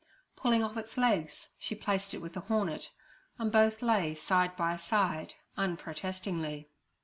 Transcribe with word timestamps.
Pulling 0.35 0.63
off 0.63 0.77
its 0.77 0.97
legs, 0.97 1.49
she 1.59 1.75
placed 1.75 2.15
it 2.15 2.23
with 2.23 2.33
the 2.33 2.39
hornet, 2.39 2.89
and 3.37 3.51
both 3.51 3.83
lay 3.83 4.15
side 4.15 4.55
by 4.57 4.75
side 4.75 5.35
unprotestingly. 5.59 6.71